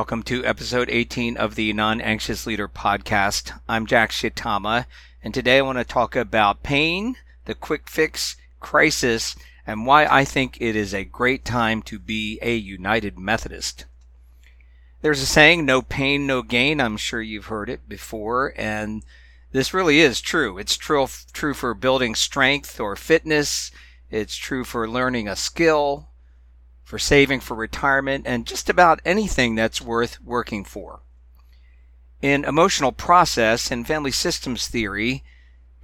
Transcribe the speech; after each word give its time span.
Welcome 0.00 0.22
to 0.22 0.42
episode 0.46 0.88
18 0.88 1.36
of 1.36 1.56
the 1.56 1.74
Non 1.74 2.00
Anxious 2.00 2.46
Leader 2.46 2.68
podcast. 2.68 3.52
I'm 3.68 3.84
Jack 3.84 4.12
Shitama, 4.12 4.86
and 5.22 5.34
today 5.34 5.58
I 5.58 5.60
want 5.60 5.76
to 5.76 5.84
talk 5.84 6.16
about 6.16 6.62
pain, 6.62 7.16
the 7.44 7.54
quick 7.54 7.86
fix, 7.86 8.36
crisis, 8.60 9.36
and 9.66 9.84
why 9.84 10.06
I 10.06 10.24
think 10.24 10.56
it 10.58 10.74
is 10.74 10.94
a 10.94 11.04
great 11.04 11.44
time 11.44 11.82
to 11.82 11.98
be 11.98 12.38
a 12.40 12.56
United 12.56 13.18
Methodist. 13.18 13.84
There's 15.02 15.20
a 15.20 15.26
saying, 15.26 15.66
no 15.66 15.82
pain, 15.82 16.26
no 16.26 16.40
gain. 16.40 16.80
I'm 16.80 16.96
sure 16.96 17.20
you've 17.20 17.46
heard 17.52 17.68
it 17.68 17.86
before, 17.86 18.54
and 18.56 19.02
this 19.52 19.74
really 19.74 20.00
is 20.00 20.22
true. 20.22 20.56
It's 20.56 20.78
true, 20.78 21.08
true 21.34 21.52
for 21.52 21.74
building 21.74 22.14
strength 22.14 22.80
or 22.80 22.96
fitness. 22.96 23.70
It's 24.10 24.36
true 24.36 24.64
for 24.64 24.88
learning 24.88 25.28
a 25.28 25.36
skill, 25.36 26.08
for 26.90 26.98
saving 26.98 27.38
for 27.38 27.54
retirement, 27.54 28.26
and 28.26 28.48
just 28.48 28.68
about 28.68 29.00
anything 29.04 29.54
that's 29.54 29.80
worth 29.80 30.20
working 30.20 30.64
for. 30.64 31.02
In 32.20 32.44
emotional 32.44 32.90
process 32.90 33.70
and 33.70 33.86
family 33.86 34.10
systems 34.10 34.66
theory, 34.66 35.22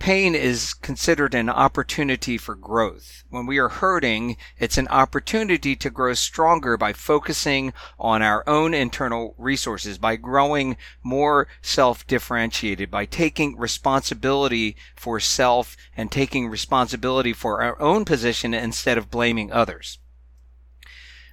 pain 0.01 0.35
is 0.35 0.75
considered 0.75 1.33
an 1.33 1.49
opportunity 1.49 2.37
for 2.37 2.57
growth. 2.57 3.23
When 3.31 3.47
we 3.47 3.57
are 3.59 3.69
hurting, 3.69 4.37
it's 4.59 4.79
an 4.79 4.89
opportunity 4.89 5.77
to 5.77 5.91
grow 5.91 6.13
stronger 6.15 6.77
by 6.77 6.93
focusing 6.93 7.73
on 8.01 8.21
our 8.21 8.43
own 8.49 8.75
internal 8.75 9.37
resources, 9.39 9.99
by 9.99 10.17
growing 10.17 10.77
more 11.05 11.47
self-differentiated, 11.63 12.91
by 12.91 13.05
taking 13.07 13.57
responsibility 13.57 14.75
for 14.97 15.21
self 15.21 15.77
and 15.97 16.11
taking 16.11 16.49
responsibility 16.49 17.33
for 17.33 17.63
our 17.63 17.81
own 17.81 18.05
position 18.05 18.53
instead 18.55 18.99
of 18.99 19.09
blaming 19.09 19.53
others. 19.53 20.01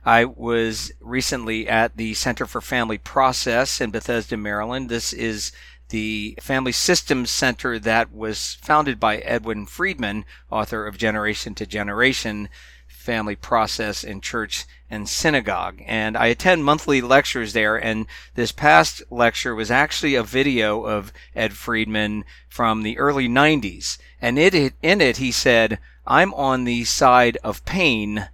I 0.05 0.25
was 0.25 0.91
recently 0.99 1.69
at 1.69 1.95
the 1.95 2.13
Center 2.13 2.45
for 2.45 2.59
Family 2.59 2.97
Process 2.97 3.79
in 3.79 3.89
Bethesda, 3.89 4.35
Maryland. 4.35 4.89
This 4.89 5.13
is 5.13 5.53
the 5.89 6.37
Family 6.41 6.73
Systems 6.73 7.29
Center 7.29 7.79
that 7.79 8.11
was 8.11 8.55
founded 8.55 8.99
by 8.99 9.19
Edwin 9.19 9.65
Friedman, 9.65 10.25
author 10.51 10.85
of 10.85 10.97
Generation 10.97 11.55
to 11.55 11.65
Generation 11.65 12.49
Family 12.85 13.37
Process 13.37 14.03
in 14.03 14.19
Church 14.19 14.65
and 14.89 15.07
Synagogue. 15.07 15.81
And 15.85 16.17
I 16.17 16.27
attend 16.27 16.65
monthly 16.65 16.99
lectures 16.99 17.53
there, 17.53 17.77
and 17.77 18.05
this 18.35 18.51
past 18.51 19.03
lecture 19.09 19.55
was 19.55 19.71
actually 19.71 20.15
a 20.15 20.23
video 20.23 20.83
of 20.83 21.13
Ed 21.33 21.53
Friedman 21.53 22.25
from 22.49 22.83
the 22.83 22.97
early 22.97 23.29
90s. 23.29 23.97
And 24.21 24.37
it, 24.37 24.73
in 24.81 24.99
it, 24.99 25.17
he 25.17 25.31
said, 25.31 25.79
I'm 26.05 26.33
on 26.33 26.65
the 26.65 26.83
side 26.83 27.37
of 27.41 27.63
pain, 27.63 28.27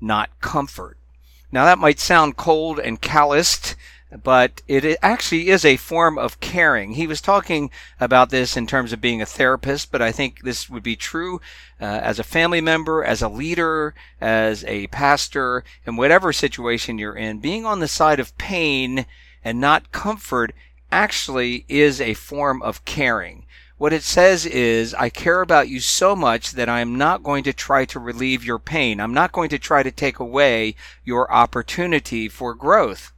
not 0.00 0.30
comfort. 0.40 0.97
Now 1.50 1.64
that 1.64 1.78
might 1.78 1.98
sound 1.98 2.36
cold 2.36 2.78
and 2.78 3.00
calloused, 3.00 3.74
but 4.22 4.62
it 4.66 4.98
actually 5.02 5.48
is 5.48 5.64
a 5.64 5.76
form 5.76 6.18
of 6.18 6.40
caring. 6.40 6.92
He 6.92 7.06
was 7.06 7.20
talking 7.20 7.70
about 8.00 8.30
this 8.30 8.56
in 8.56 8.66
terms 8.66 8.92
of 8.92 9.00
being 9.00 9.20
a 9.20 9.26
therapist, 9.26 9.92
but 9.92 10.00
I 10.00 10.12
think 10.12 10.42
this 10.42 10.70
would 10.70 10.82
be 10.82 10.96
true 10.96 11.40
uh, 11.80 11.84
as 11.84 12.18
a 12.18 12.24
family 12.24 12.60
member, 12.60 13.04
as 13.04 13.20
a 13.20 13.28
leader, 13.28 13.94
as 14.20 14.64
a 14.64 14.86
pastor, 14.88 15.64
in 15.86 15.96
whatever 15.96 16.32
situation 16.32 16.98
you're 16.98 17.16
in. 17.16 17.38
Being 17.38 17.66
on 17.66 17.80
the 17.80 17.88
side 17.88 18.20
of 18.20 18.36
pain 18.38 19.04
and 19.44 19.60
not 19.60 19.92
comfort 19.92 20.54
actually 20.90 21.64
is 21.68 22.00
a 22.00 22.14
form 22.14 22.62
of 22.62 22.84
caring. 22.84 23.44
What 23.78 23.92
it 23.92 24.02
says 24.02 24.44
is, 24.44 24.92
I 24.94 25.08
care 25.08 25.40
about 25.40 25.68
you 25.68 25.78
so 25.78 26.16
much 26.16 26.50
that 26.52 26.68
I'm 26.68 26.98
not 26.98 27.22
going 27.22 27.44
to 27.44 27.52
try 27.52 27.84
to 27.84 28.00
relieve 28.00 28.44
your 28.44 28.58
pain. 28.58 28.98
I'm 28.98 29.14
not 29.14 29.30
going 29.30 29.50
to 29.50 29.58
try 29.58 29.84
to 29.84 29.92
take 29.92 30.18
away 30.18 30.74
your 31.04 31.32
opportunity 31.32 32.28
for 32.28 32.56
growth. 32.56 33.12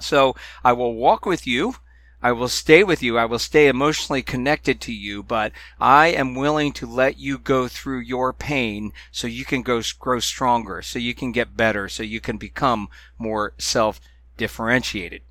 So 0.00 0.34
I 0.64 0.72
will 0.72 0.94
walk 0.94 1.26
with 1.26 1.46
you. 1.46 1.74
I 2.22 2.32
will 2.32 2.48
stay 2.48 2.82
with 2.82 3.02
you. 3.02 3.18
I 3.18 3.26
will 3.26 3.38
stay 3.38 3.68
emotionally 3.68 4.22
connected 4.22 4.80
to 4.80 4.92
you, 4.92 5.22
but 5.22 5.52
I 5.78 6.08
am 6.08 6.34
willing 6.34 6.72
to 6.72 6.86
let 6.86 7.18
you 7.18 7.36
go 7.36 7.68
through 7.68 8.00
your 8.00 8.32
pain 8.32 8.94
so 9.12 9.26
you 9.26 9.44
can 9.44 9.60
go 9.60 9.82
grow 9.98 10.18
stronger, 10.18 10.80
so 10.80 10.98
you 10.98 11.14
can 11.14 11.30
get 11.30 11.58
better, 11.58 11.90
so 11.90 12.02
you 12.02 12.20
can 12.20 12.38
become 12.38 12.88
more 13.18 13.52
self 13.58 14.00
differentiated. 14.38 15.22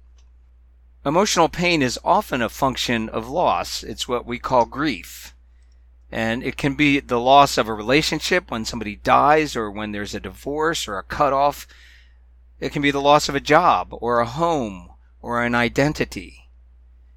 Emotional 1.07 1.47
pain 1.47 1.81
is 1.81 1.97
often 2.03 2.41
a 2.41 2.49
function 2.49 3.07
of 3.07 3.29
loss. 3.29 3.81
It's 3.81 4.09
what 4.09 4.25
we 4.25 4.39
call 4.39 4.65
grief. 4.65 5.33
And 6.11 6.43
it 6.43 6.57
can 6.57 6.75
be 6.75 6.99
the 6.99 7.17
loss 7.17 7.57
of 7.57 7.69
a 7.69 7.73
relationship 7.73 8.51
when 8.51 8.65
somebody 8.65 8.97
dies 8.97 9.55
or 9.55 9.71
when 9.71 9.93
there's 9.93 10.13
a 10.13 10.19
divorce 10.19 10.85
or 10.85 10.97
a 10.97 11.03
cutoff. 11.03 11.65
It 12.59 12.73
can 12.73 12.81
be 12.81 12.91
the 12.91 12.99
loss 12.99 13.29
of 13.29 13.35
a 13.35 13.39
job 13.39 13.87
or 13.91 14.19
a 14.19 14.25
home 14.25 14.89
or 15.21 15.41
an 15.41 15.55
identity. 15.55 16.49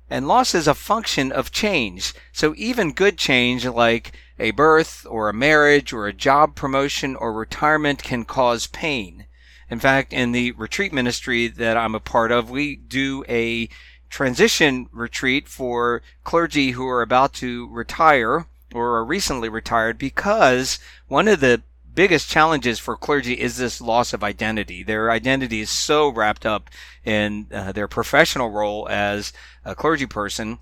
And 0.09 0.29
loss 0.29 0.55
is 0.55 0.69
a 0.69 0.75
function 0.75 1.33
of 1.33 1.51
change. 1.51 2.15
So 2.31 2.55
even 2.57 2.93
good 2.93 3.19
change 3.19 3.67
like 3.67 4.13
a 4.39 4.53
birth 4.53 5.05
or 5.11 5.29
a 5.29 5.35
marriage 5.35 5.93
or 5.93 6.07
a 6.07 6.13
job 6.13 6.55
promotion 6.55 7.17
or 7.17 7.33
retirement 7.33 8.05
can 8.05 8.25
cause 8.25 8.69
pain. 8.69 9.27
In 9.71 9.79
fact, 9.79 10.13
in 10.13 10.33
the 10.33 10.51
retreat 10.53 10.93
ministry 10.93 11.47
that 11.47 11.77
I'm 11.77 11.95
a 11.95 12.01
part 12.01 12.33
of, 12.33 12.51
we 12.51 12.75
do 12.77 13.25
a 13.29 13.69
transition 14.11 14.89
retreat 14.91 15.49
for 15.49 16.03
clergy 16.25 16.73
who 16.73 16.87
are 16.89 17.03
about 17.03 17.33
to 17.35 17.69
retire 17.69 18.47
or 18.75 18.97
are 18.97 19.05
recently 19.05 19.49
retired 19.49 19.97
because 19.97 20.81
one 21.07 21.29
of 21.29 21.41
the 21.41 21.63
biggest 21.95 22.29
challenges 22.29 22.79
for 22.79 22.97
clergy 22.97 23.35
is 23.35 23.57
this 23.57 23.81
loss 23.81 24.13
of 24.13 24.25
identity. 24.25 24.83
Their 24.83 25.11
identity 25.11 25.61
is 25.61 25.71
so 25.71 26.09
wrapped 26.09 26.45
up 26.45 26.69
in 27.05 27.47
uh, 27.53 27.73
their 27.73 27.89
professional 27.89 28.51
role 28.51 28.89
as 28.89 29.33
a 29.65 29.75
clergy 29.75 30.07
person 30.07 30.59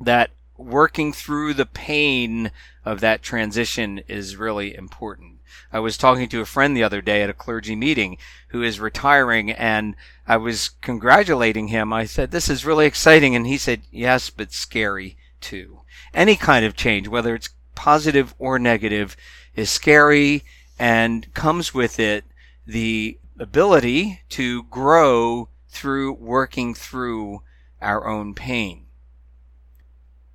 that 0.00 0.30
working 0.64 1.12
through 1.12 1.54
the 1.54 1.66
pain 1.66 2.50
of 2.84 3.00
that 3.00 3.22
transition 3.22 3.98
is 4.08 4.36
really 4.36 4.74
important. 4.74 5.38
I 5.72 5.78
was 5.78 5.96
talking 5.96 6.28
to 6.28 6.40
a 6.40 6.46
friend 6.46 6.76
the 6.76 6.82
other 6.82 7.00
day 7.00 7.22
at 7.22 7.30
a 7.30 7.34
clergy 7.34 7.76
meeting 7.76 8.18
who 8.48 8.62
is 8.62 8.80
retiring 8.80 9.50
and 9.50 9.94
I 10.26 10.36
was 10.36 10.70
congratulating 10.80 11.68
him. 11.68 11.92
I 11.92 12.04
said, 12.04 12.30
This 12.30 12.48
is 12.48 12.64
really 12.64 12.86
exciting. 12.86 13.34
And 13.34 13.46
he 13.46 13.58
said, 13.58 13.82
Yes, 13.90 14.30
but 14.30 14.52
scary 14.52 15.16
too. 15.40 15.80
Any 16.14 16.36
kind 16.36 16.64
of 16.64 16.76
change, 16.76 17.08
whether 17.08 17.34
it's 17.34 17.50
positive 17.74 18.34
or 18.38 18.58
negative, 18.58 19.16
is 19.54 19.70
scary 19.70 20.44
and 20.78 21.32
comes 21.34 21.74
with 21.74 21.98
it 21.98 22.24
the 22.66 23.18
ability 23.38 24.22
to 24.30 24.64
grow 24.64 25.48
through 25.68 26.12
working 26.12 26.74
through 26.74 27.42
our 27.80 28.06
own 28.06 28.34
pain. 28.34 28.81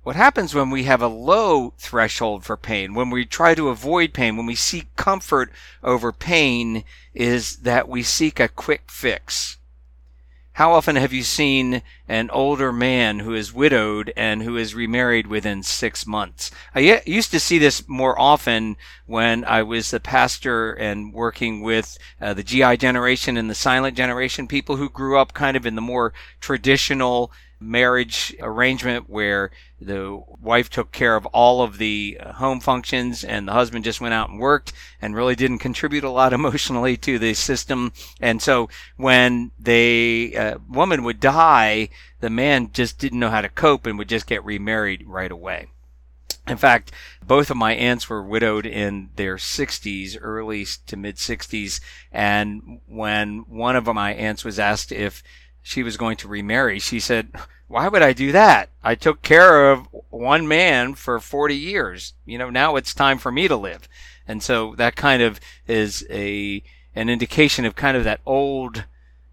What 0.02 0.16
happens 0.16 0.54
when 0.54 0.70
we 0.70 0.84
have 0.84 1.02
a 1.02 1.08
low 1.08 1.74
threshold 1.76 2.44
for 2.44 2.56
pain, 2.56 2.94
when 2.94 3.10
we 3.10 3.26
try 3.26 3.54
to 3.54 3.68
avoid 3.68 4.14
pain, 4.14 4.36
when 4.36 4.46
we 4.46 4.54
seek 4.54 4.94
comfort 4.96 5.52
over 5.82 6.12
pain, 6.12 6.84
is 7.14 7.56
that 7.58 7.88
we 7.88 8.02
seek 8.02 8.40
a 8.40 8.48
quick 8.48 8.90
fix. 8.90 9.58
How 10.58 10.72
often 10.72 10.96
have 10.96 11.12
you 11.12 11.22
seen 11.22 11.82
an 12.08 12.30
older 12.30 12.72
man 12.72 13.20
who 13.20 13.32
is 13.32 13.52
widowed 13.52 14.12
and 14.16 14.42
who 14.42 14.56
is 14.56 14.74
remarried 14.74 15.28
within 15.28 15.62
six 15.62 16.04
months? 16.04 16.50
I 16.74 17.00
used 17.06 17.30
to 17.30 17.38
see 17.38 17.58
this 17.58 17.88
more 17.88 18.18
often 18.18 18.76
when 19.06 19.44
I 19.44 19.62
was 19.62 19.92
a 19.92 20.00
pastor 20.00 20.72
and 20.72 21.12
working 21.14 21.60
with 21.60 21.96
uh, 22.20 22.34
the 22.34 22.42
GI 22.42 22.76
generation 22.78 23.36
and 23.36 23.48
the 23.48 23.54
silent 23.54 23.96
generation, 23.96 24.48
people 24.48 24.78
who 24.78 24.88
grew 24.88 25.16
up 25.16 25.32
kind 25.32 25.56
of 25.56 25.64
in 25.64 25.76
the 25.76 25.80
more 25.80 26.12
traditional 26.40 27.30
marriage 27.60 28.34
arrangement 28.40 29.08
where 29.08 29.50
the 29.80 30.22
wife 30.40 30.70
took 30.70 30.92
care 30.92 31.16
of 31.16 31.26
all 31.26 31.62
of 31.62 31.78
the 31.78 32.18
uh, 32.20 32.32
home 32.32 32.60
functions 32.60 33.24
and 33.24 33.46
the 33.46 33.52
husband 33.52 33.84
just 33.84 34.00
went 34.00 34.14
out 34.14 34.28
and 34.28 34.38
worked 34.38 34.72
and 35.00 35.14
really 35.14 35.34
didn't 35.34 35.58
contribute 35.58 36.04
a 36.04 36.10
lot 36.10 36.32
emotionally 36.38 36.96
to 36.96 37.18
the 37.18 37.34
system. 37.34 37.92
And 38.20 38.40
so 38.42 38.68
when 38.96 39.50
the 39.58 40.34
uh, 40.36 40.58
woman 40.68 41.04
would 41.04 41.20
die, 41.20 41.90
the 42.20 42.30
man 42.30 42.70
just 42.72 42.98
didn't 42.98 43.20
know 43.20 43.30
how 43.30 43.40
to 43.40 43.48
cope 43.48 43.86
and 43.86 43.98
would 43.98 44.08
just 44.08 44.26
get 44.26 44.44
remarried 44.44 45.06
right 45.06 45.30
away. 45.30 45.68
In 46.48 46.56
fact, 46.56 46.92
both 47.24 47.50
of 47.50 47.58
my 47.58 47.74
aunts 47.74 48.08
were 48.08 48.22
widowed 48.22 48.64
in 48.64 49.10
their 49.16 49.36
60s, 49.36 50.16
early 50.20 50.66
to 50.86 50.96
mid 50.96 51.16
60s. 51.16 51.80
And 52.10 52.80
when 52.86 53.40
one 53.48 53.76
of 53.76 53.84
my 53.86 54.14
aunts 54.14 54.44
was 54.44 54.58
asked 54.58 54.90
if 54.90 55.22
she 55.68 55.82
was 55.82 55.98
going 55.98 56.16
to 56.16 56.28
remarry, 56.28 56.78
she 56.78 56.98
said, 56.98 57.30
Why 57.66 57.88
would 57.88 58.00
I 58.00 58.14
do 58.14 58.32
that? 58.32 58.70
I 58.82 58.94
took 58.94 59.20
care 59.20 59.70
of 59.70 59.86
one 60.08 60.48
man 60.48 60.94
for 60.94 61.20
40 61.20 61.54
years. 61.54 62.14
You 62.24 62.38
know, 62.38 62.48
now 62.48 62.76
it's 62.76 62.94
time 62.94 63.18
for 63.18 63.30
me 63.30 63.48
to 63.48 63.56
live. 63.56 63.86
And 64.26 64.42
so 64.42 64.74
that 64.76 64.96
kind 64.96 65.22
of 65.22 65.38
is 65.66 66.06
a, 66.08 66.62
an 66.94 67.10
indication 67.10 67.66
of 67.66 67.76
kind 67.76 67.98
of 67.98 68.04
that 68.04 68.22
old 68.24 68.84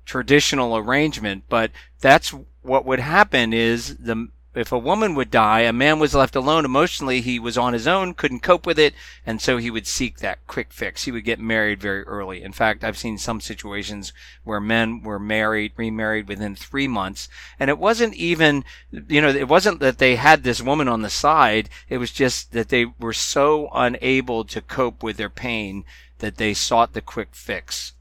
traditional 0.03 0.75
arrangement. 0.75 1.45
But 1.47 1.71
that's 2.01 2.33
what 2.61 2.85
would 2.85 2.99
happen 2.99 3.53
is 3.53 3.95
the 3.95 4.27
if 4.55 4.71
a 4.71 4.79
woman 4.79 5.15
would 5.15 5.29
die, 5.29 5.61
a 5.61 5.73
man 5.73 5.99
was 5.99 6.15
left 6.15 6.35
alone 6.35 6.65
emotionally, 6.65 7.21
he 7.21 7.39
was 7.39 7.57
on 7.57 7.73
his 7.73 7.87
own, 7.87 8.13
couldn't 8.13 8.41
cope 8.41 8.65
with 8.65 8.79
it, 8.79 8.93
and 9.25 9.41
so 9.41 9.57
he 9.57 9.69
would 9.69 9.85
seek 9.85 10.19
that 10.19 10.45
quick 10.47 10.71
fix. 10.71 11.03
He 11.03 11.11
would 11.11 11.25
get 11.25 11.39
married 11.39 11.81
very 11.81 12.03
early. 12.03 12.41
In 12.41 12.53
fact, 12.53 12.83
I've 12.83 12.97
seen 12.97 13.17
some 13.17 13.41
situations 13.41 14.13
where 14.43 14.59
men 14.59 15.01
were 15.01 15.19
married, 15.19 15.73
remarried 15.75 16.27
within 16.27 16.55
three 16.55 16.87
months, 16.87 17.27
and 17.59 17.69
it 17.69 17.77
wasn't 17.77 18.13
even, 18.15 18.63
you 18.91 19.21
know, 19.21 19.29
it 19.29 19.47
wasn't 19.47 19.79
that 19.81 19.97
they 19.97 20.15
had 20.15 20.43
this 20.43 20.61
woman 20.61 20.87
on 20.87 21.01
the 21.01 21.09
side, 21.09 21.69
it 21.89 21.97
was 21.97 22.11
just 22.11 22.51
that 22.53 22.69
they 22.69 22.85
were 22.85 23.13
so 23.13 23.69
unable 23.73 24.45
to 24.45 24.61
cope 24.61 25.03
with 25.03 25.17
their 25.17 25.29
pain 25.29 25.83
that 26.19 26.37
they 26.37 26.53
sought 26.53 26.93
the 26.93 27.01
quick 27.01 27.29
fix. 27.33 27.93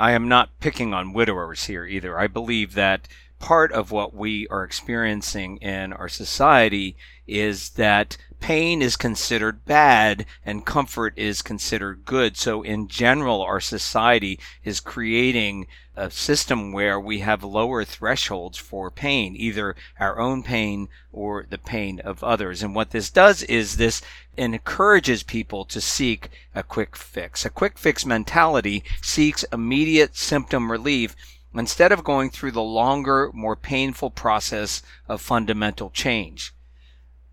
I 0.00 0.12
am 0.12 0.28
not 0.28 0.58
picking 0.60 0.94
on 0.94 1.12
widowers 1.12 1.66
here 1.66 1.84
either. 1.84 2.18
I 2.18 2.26
believe 2.26 2.72
that 2.72 3.06
part 3.40 3.72
of 3.72 3.90
what 3.90 4.14
we 4.14 4.46
are 4.48 4.62
experiencing 4.62 5.56
in 5.56 5.92
our 5.94 6.08
society 6.08 6.94
is 7.26 7.70
that 7.70 8.16
pain 8.38 8.82
is 8.82 8.96
considered 8.96 9.64
bad 9.64 10.26
and 10.44 10.66
comfort 10.66 11.14
is 11.16 11.42
considered 11.42 12.04
good. 12.04 12.36
So 12.36 12.62
in 12.62 12.86
general, 12.86 13.42
our 13.42 13.60
society 13.60 14.38
is 14.62 14.78
creating 14.80 15.66
a 15.96 16.10
system 16.10 16.72
where 16.72 16.98
we 16.98 17.20
have 17.20 17.42
lower 17.42 17.84
thresholds 17.84 18.58
for 18.58 18.90
pain, 18.90 19.34
either 19.36 19.74
our 19.98 20.18
own 20.18 20.42
pain 20.42 20.88
or 21.12 21.46
the 21.48 21.58
pain 21.58 22.00
of 22.00 22.24
others. 22.24 22.62
And 22.62 22.74
what 22.74 22.90
this 22.90 23.10
does 23.10 23.42
is 23.44 23.76
this 23.76 24.00
encourages 24.36 25.22
people 25.22 25.64
to 25.66 25.80
seek 25.80 26.30
a 26.54 26.62
quick 26.62 26.96
fix. 26.96 27.44
A 27.44 27.50
quick 27.50 27.78
fix 27.78 28.06
mentality 28.06 28.82
seeks 29.02 29.44
immediate 29.52 30.16
symptom 30.16 30.70
relief 30.70 31.14
instead 31.54 31.92
of 31.92 32.04
going 32.04 32.30
through 32.30 32.52
the 32.52 32.62
longer, 32.62 33.30
more 33.32 33.56
painful 33.56 34.10
process 34.10 34.82
of 35.08 35.20
fundamental 35.20 35.90
change. 35.90 36.52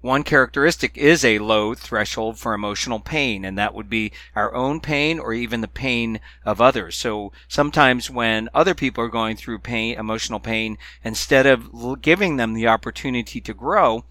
One 0.02 0.24
characteristic 0.24 0.96
is 0.96 1.26
a 1.26 1.40
low 1.40 1.74
threshold 1.74 2.38
for 2.38 2.54
emotional 2.54 3.00
pain, 3.00 3.44
and 3.44 3.58
that 3.58 3.74
would 3.74 3.90
be 3.90 4.12
our 4.36 4.54
own 4.54 4.80
pain 4.80 5.20
or 5.20 5.34
even 5.34 5.62
the 5.62 5.68
pain 5.68 6.20
of 6.46 6.62
others. 6.62 6.96
So 6.96 7.34
sometimes 7.48 8.10
when 8.10 8.48
other 8.54 8.76
people 8.76 9.04
are 9.04 9.10
going 9.10 9.36
through 9.38 9.60
pain, 9.60 9.98
emotional 9.98 10.40
pain, 10.40 10.78
instead 11.04 11.46
of 11.46 12.02
giving 12.02 12.38
them 12.38 12.54
the 12.54 12.68
opportunity 12.68 13.42
to 13.42 13.54
grow, 13.54 14.06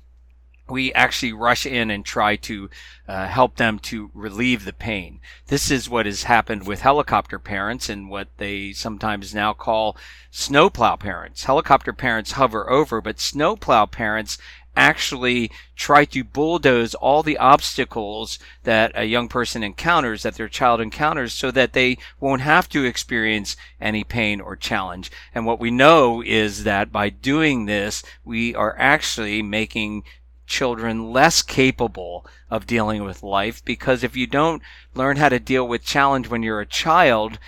we 0.69 0.93
actually 0.93 1.33
rush 1.33 1.65
in 1.67 1.91
and 1.91 2.05
try 2.05 2.37
to 2.37 2.69
uh, 3.07 3.27
help 3.27 3.57
them 3.57 3.79
to 3.79 4.11
relieve 4.15 4.65
the 4.65 4.73
pain. 4.73 5.21
This 5.47 5.71
is 5.71 5.89
what 5.89 6.07
has 6.07 6.25
happened 6.25 6.67
with 6.67 6.81
helicopter 6.81 7.39
parents 7.39 7.89
and 7.89 8.11
what 8.11 8.29
they 8.39 8.73
sometimes 8.73 9.35
now 9.35 9.53
call 9.53 9.97
snowplow 10.31 10.97
parents. 10.97 11.45
Helicopter 11.45 11.93
parents 11.93 12.33
hover 12.33 12.69
over, 12.69 13.01
but 13.01 13.21
snowplow 13.21 13.87
parents 13.87 14.39
actually 14.77 15.51
try 15.75 16.05
to 16.05 16.23
bulldoze 16.23 16.95
all 16.95 17.23
the 17.23 17.39
obstacles 17.39 18.39
that 18.65 18.93
a 18.95 19.05
young 19.05 19.29
person 19.29 19.62
encounters, 19.62 20.23
that 20.23 20.35
their 20.35 20.49
child 20.49 20.81
encounters, 20.81 21.33
so 21.33 21.51
that 21.51 21.73
they 21.73 21.97
won't 22.21 22.43
have 22.43 22.69
to 22.69 22.85
experience 22.85 23.57
any 23.81 24.05
pain 24.05 24.41
or 24.41 24.55
challenge. 24.55 25.11
And 25.35 25.47
what 25.47 25.61
we 25.61 25.71
know 25.71 26.23
is 26.23 26.65
that 26.65 26.93
by 26.93 27.09
doing 27.09 27.65
this, 27.65 28.03
we 28.25 28.55
are 28.55 28.77
actually 28.79 29.43
making 29.43 30.05
children 30.47 31.13
less 31.13 31.43
capable 31.43 32.27
of 32.51 32.67
dealing 32.67 33.05
with 33.05 33.23
life 33.23 33.65
because 33.65 34.03
if 34.03 34.17
you 34.17 34.27
don't 34.27 34.63
learn 34.95 35.17
how 35.17 35.29
to 35.29 35.39
deal 35.39 35.67
with 35.67 35.85
challenge 35.85 36.29
when 36.29 36.43
you're 36.43 36.61
a 36.61 36.67
child, 36.67 37.39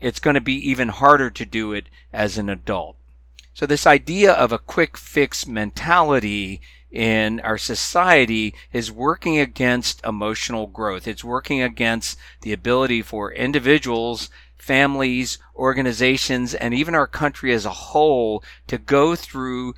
it's 0.00 0.20
going 0.20 0.34
to 0.34 0.40
be 0.40 0.54
even 0.68 0.88
harder 0.88 1.30
to 1.30 1.44
do 1.44 1.72
it 1.72 1.86
as 2.12 2.38
an 2.38 2.48
adult. 2.48 2.96
So 3.54 3.64
this 3.64 3.86
idea 3.86 4.32
of 4.32 4.52
a 4.52 4.58
quick 4.58 4.96
fix 4.98 5.46
mentality 5.46 6.60
in 6.90 7.40
our 7.40 7.58
society 7.58 8.54
is 8.72 8.92
working 8.92 9.38
against 9.38 10.04
emotional 10.04 10.66
growth. 10.66 11.06
It's 11.06 11.24
working 11.24 11.62
against 11.62 12.18
the 12.42 12.52
ability 12.52 13.02
for 13.02 13.32
individuals, 13.32 14.30
families, 14.56 15.38
organizations, 15.54 16.54
and 16.54 16.74
even 16.74 16.94
our 16.94 17.06
country 17.06 17.52
as 17.52 17.64
a 17.64 17.70
whole 17.70 18.42
to 18.66 18.78
go 18.78 19.14
through 19.14 19.74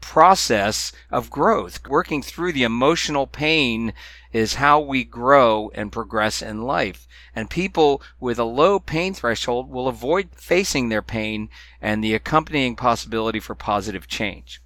process 0.00 0.92
of 1.10 1.30
growth. 1.30 1.86
Working 1.88 2.22
through 2.22 2.52
the 2.52 2.62
emotional 2.62 3.26
pain 3.26 3.92
is 4.32 4.54
how 4.54 4.80
we 4.80 5.04
grow 5.04 5.70
and 5.74 5.92
progress 5.92 6.42
in 6.42 6.62
life. 6.62 7.06
And 7.34 7.50
people 7.50 8.02
with 8.20 8.38
a 8.38 8.44
low 8.44 8.78
pain 8.78 9.14
threshold 9.14 9.70
will 9.70 9.88
avoid 9.88 10.30
facing 10.34 10.88
their 10.88 11.02
pain 11.02 11.48
and 11.80 12.02
the 12.02 12.14
accompanying 12.14 12.76
possibility 12.76 13.40
for 13.40 13.54
positive 13.54 14.06
change. 14.06 14.62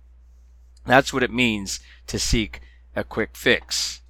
That's 0.86 1.12
what 1.12 1.22
it 1.22 1.32
means 1.32 1.80
to 2.06 2.18
seek 2.18 2.60
a 2.96 3.04
quick 3.04 3.36
fix. 3.36 4.02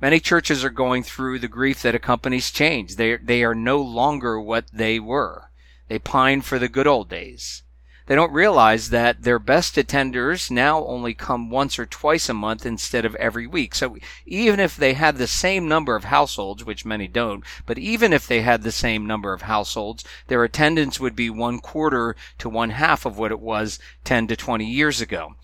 Many 0.00 0.18
churches 0.18 0.64
are 0.64 0.70
going 0.70 1.02
through 1.02 1.40
the 1.40 1.48
grief 1.48 1.82
that 1.82 1.94
accompanies 1.94 2.50
change. 2.50 2.96
They, 2.96 3.16
they 3.16 3.44
are 3.44 3.54
no 3.54 3.80
longer 3.80 4.40
what 4.40 4.64
they 4.72 4.98
were. 4.98 5.50
They 5.88 5.98
pine 5.98 6.40
for 6.40 6.58
the 6.58 6.68
good 6.68 6.86
old 6.86 7.08
days. 7.10 7.62
They 8.10 8.16
don't 8.16 8.32
realize 8.32 8.90
that 8.90 9.22
their 9.22 9.38
best 9.38 9.76
attenders 9.76 10.50
now 10.50 10.84
only 10.84 11.14
come 11.14 11.48
once 11.48 11.78
or 11.78 11.86
twice 11.86 12.28
a 12.28 12.34
month 12.34 12.66
instead 12.66 13.04
of 13.04 13.14
every 13.14 13.46
week. 13.46 13.72
So 13.72 13.98
even 14.26 14.58
if 14.58 14.76
they 14.76 14.94
had 14.94 15.16
the 15.16 15.28
same 15.28 15.68
number 15.68 15.94
of 15.94 16.02
households, 16.02 16.64
which 16.64 16.84
many 16.84 17.06
don't, 17.06 17.44
but 17.66 17.78
even 17.78 18.12
if 18.12 18.26
they 18.26 18.40
had 18.40 18.64
the 18.64 18.72
same 18.72 19.06
number 19.06 19.32
of 19.32 19.42
households, 19.42 20.02
their 20.26 20.42
attendance 20.42 20.98
would 20.98 21.14
be 21.14 21.30
one 21.30 21.60
quarter 21.60 22.16
to 22.38 22.48
one 22.48 22.70
half 22.70 23.06
of 23.06 23.16
what 23.16 23.30
it 23.30 23.38
was 23.38 23.78
10 24.02 24.26
to 24.26 24.34
20 24.34 24.66
years 24.66 25.00
ago 25.00 25.36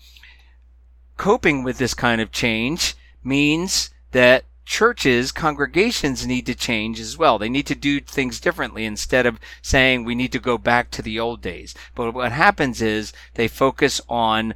coping 1.15 1.63
with 1.63 1.79
this 1.79 1.93
kind 1.93 2.21
of 2.21 2.31
change 2.31 2.95
means 3.23 3.89
that 4.11 4.43
churches, 4.67 5.31
congregations 5.31 6.27
need 6.27 6.45
to 6.45 6.53
change 6.53 6.99
as 6.99 7.17
well. 7.17 7.39
They 7.39 7.47
need 7.47 7.65
to 7.67 7.75
do 7.75 8.01
things 8.01 8.41
differently 8.41 8.83
instead 8.83 9.25
of 9.25 9.39
saying 9.61 10.03
we 10.03 10.13
need 10.13 10.33
to 10.33 10.39
go 10.39 10.57
back 10.57 10.91
to 10.91 11.01
the 11.01 11.17
old 11.17 11.41
days. 11.41 11.73
But 11.95 12.13
what 12.13 12.33
happens 12.33 12.81
is 12.81 13.13
they 13.35 13.47
focus 13.47 14.01
on 14.09 14.53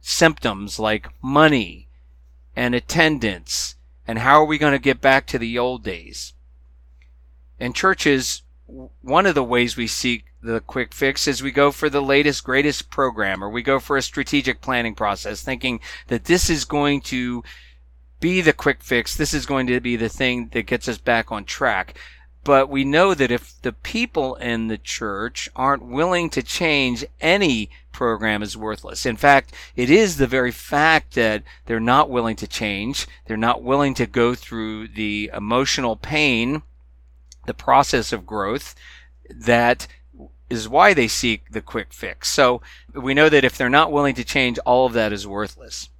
symptoms 0.00 0.78
like 0.78 1.08
money 1.20 1.88
and 2.54 2.76
attendance 2.76 3.74
and 4.06 4.20
how 4.20 4.40
are 4.40 4.46
we 4.46 4.56
going 4.56 4.72
to 4.72 4.78
get 4.78 5.00
back 5.00 5.26
to 5.26 5.38
the 5.38 5.58
old 5.58 5.82
days. 5.82 6.32
And 7.58 7.74
churches, 7.74 8.42
one 9.02 9.26
of 9.26 9.34
the 9.34 9.44
ways 9.44 9.76
we 9.76 9.88
seek 9.88 10.26
the 10.40 10.60
quick 10.60 10.94
fix 10.94 11.26
is 11.26 11.42
we 11.42 11.50
go 11.50 11.72
for 11.72 11.90
the 11.90 12.00
latest, 12.00 12.44
greatest 12.44 12.88
program, 12.88 13.42
or 13.42 13.50
we 13.50 13.62
go 13.62 13.80
for 13.80 13.96
a 13.96 14.02
strategic 14.02 14.60
planning 14.60 14.94
process, 14.94 15.42
thinking 15.42 15.80
that 16.06 16.26
this 16.26 16.48
is 16.48 16.64
going 16.64 17.00
to 17.00 17.42
be 18.20 18.40
the 18.40 18.52
quick 18.52 18.82
fix. 18.82 19.16
This 19.16 19.34
is 19.34 19.46
going 19.46 19.66
to 19.66 19.80
be 19.80 19.96
the 19.96 20.08
thing 20.08 20.50
that 20.52 20.66
gets 20.66 20.86
us 20.88 20.98
back 20.98 21.32
on 21.32 21.44
track. 21.44 21.98
But 22.42 22.70
we 22.70 22.84
know 22.84 23.12
that 23.12 23.30
if 23.30 23.60
the 23.60 23.72
people 23.72 24.34
in 24.36 24.68
the 24.68 24.78
church 24.78 25.50
aren't 25.54 25.84
willing 25.84 26.30
to 26.30 26.42
change, 26.42 27.04
any 27.20 27.70
program 27.92 28.42
is 28.42 28.56
worthless. 28.56 29.04
In 29.04 29.16
fact, 29.16 29.52
it 29.76 29.90
is 29.90 30.16
the 30.16 30.26
very 30.26 30.50
fact 30.50 31.14
that 31.14 31.42
they're 31.66 31.80
not 31.80 32.08
willing 32.08 32.36
to 32.36 32.46
change, 32.46 33.06
they're 33.26 33.36
not 33.36 33.62
willing 33.62 33.92
to 33.94 34.06
go 34.06 34.34
through 34.34 34.88
the 34.88 35.30
emotional 35.34 35.96
pain, 35.96 36.62
the 37.46 37.54
process 37.54 38.12
of 38.12 38.26
growth, 38.26 38.74
that 39.28 39.86
is 40.48 40.68
why 40.68 40.94
they 40.94 41.08
seek 41.08 41.50
the 41.50 41.60
quick 41.60 41.92
fix. 41.92 42.28
So 42.28 42.62
we 42.94 43.14
know 43.14 43.28
that 43.28 43.44
if 43.44 43.56
they're 43.56 43.68
not 43.68 43.92
willing 43.92 44.14
to 44.14 44.24
change, 44.24 44.58
all 44.60 44.86
of 44.86 44.94
that 44.94 45.12
is 45.12 45.26
worthless. 45.26 45.90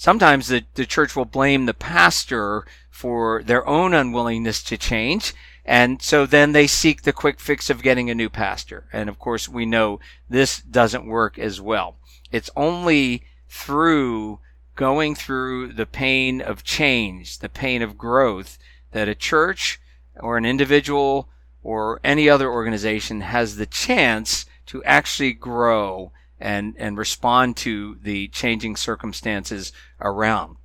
Sometimes 0.00 0.48
the, 0.48 0.64
the 0.76 0.86
church 0.86 1.14
will 1.14 1.26
blame 1.26 1.66
the 1.66 1.74
pastor 1.74 2.64
for 2.88 3.42
their 3.42 3.68
own 3.68 3.92
unwillingness 3.92 4.62
to 4.62 4.78
change. 4.78 5.34
And 5.62 6.00
so 6.00 6.24
then 6.24 6.52
they 6.52 6.66
seek 6.66 7.02
the 7.02 7.12
quick 7.12 7.38
fix 7.38 7.68
of 7.68 7.82
getting 7.82 8.08
a 8.08 8.14
new 8.14 8.30
pastor. 8.30 8.86
And 8.94 9.10
of 9.10 9.18
course, 9.18 9.46
we 9.46 9.66
know 9.66 10.00
this 10.26 10.62
doesn't 10.62 11.04
work 11.04 11.38
as 11.38 11.60
well. 11.60 11.96
It's 12.32 12.48
only 12.56 13.24
through 13.50 14.38
going 14.74 15.16
through 15.16 15.74
the 15.74 15.84
pain 15.84 16.40
of 16.40 16.64
change, 16.64 17.40
the 17.40 17.50
pain 17.50 17.82
of 17.82 17.98
growth, 17.98 18.56
that 18.92 19.06
a 19.06 19.14
church 19.14 19.82
or 20.18 20.38
an 20.38 20.46
individual 20.46 21.28
or 21.62 22.00
any 22.02 22.26
other 22.26 22.50
organization 22.50 23.20
has 23.20 23.56
the 23.56 23.66
chance 23.66 24.46
to 24.64 24.82
actually 24.84 25.34
grow 25.34 26.10
and, 26.40 26.74
and 26.78 26.96
respond 26.96 27.56
to 27.58 27.98
the 28.02 28.28
changing 28.28 28.76
circumstances 28.76 29.72
around. 30.00 30.56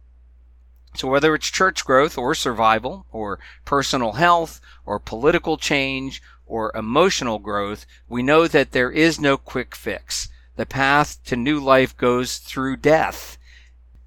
So 0.95 1.09
whether 1.09 1.35
it's 1.35 1.51
church 1.51 1.83
growth 1.83 2.17
or 2.17 2.33
survival 2.33 3.05
or 3.11 3.39
personal 3.65 4.13
health 4.13 4.61
or 4.85 4.97
political 4.97 5.57
change 5.57 6.21
or 6.47 6.71
emotional 6.75 7.39
growth, 7.39 7.85
we 8.07 8.23
know 8.23 8.47
that 8.47 8.71
there 8.71 8.91
is 8.91 9.19
no 9.19 9.35
quick 9.35 9.75
fix. 9.75 10.29
The 10.55 10.65
path 10.65 11.21
to 11.25 11.35
new 11.35 11.59
life 11.59 11.97
goes 11.97 12.37
through 12.37 12.77
death. 12.77 13.37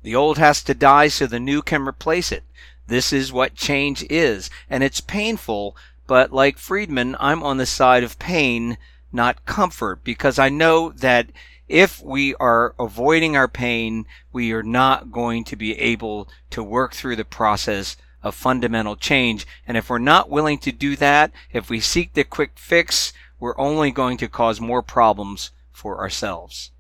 The 0.03 0.15
old 0.15 0.39
has 0.39 0.63
to 0.63 0.75
die 0.75 1.09
so 1.09 1.27
the 1.27 1.39
new 1.39 1.61
can 1.61 1.87
replace 1.87 2.33
it. 2.33 2.45
This 2.87 3.13
is 3.13 3.33
what 3.33 3.55
change 3.55 4.07
is, 4.09 4.49
and 4.71 4.83
it's 4.83 5.03
painful, 5.03 5.77
but 6.07 6.33
like 6.33 6.57
Friedman, 6.57 7.17
I'm 7.21 7.43
on 7.43 7.59
the 7.59 7.67
side 7.67 8.03
of 8.03 8.19
pain, 8.19 8.79
not 9.13 9.45
comfort, 9.45 10.03
because 10.05 10.39
I 10.39 10.49
know 10.49 10.91
that 10.93 11.29
if 11.69 12.03
we 12.03 12.35
are 12.37 12.75
avoiding 12.79 13.37
our 13.37 13.49
pain, 13.49 14.07
we 14.33 14.53
are 14.53 14.63
not 14.63 15.13
going 15.13 15.45
to 15.45 15.57
be 15.57 15.79
able 15.79 16.29
to 16.51 16.63
work 16.63 16.95
through 16.95 17.17
the 17.17 17.25
process 17.25 17.97
of 18.23 18.35
fundamental 18.35 18.97
change. 18.97 19.47
And 19.67 19.77
if 19.77 19.91
we're 19.91 19.99
not 19.99 20.31
willing 20.31 20.59
to 20.59 20.73
do 20.73 20.97
that, 20.97 21.31
if 21.53 21.69
we 21.69 21.81
seek 21.81 22.15
the 22.15 22.25
quick 22.25 22.53
fix, 22.57 23.13
we're 23.39 23.59
only 23.59 23.91
going 23.91 24.17
to 24.19 24.29
cause 24.29 24.61
more 24.61 24.83
problems 24.83 25.51
for 25.71 25.99
ourselves. 25.99 26.73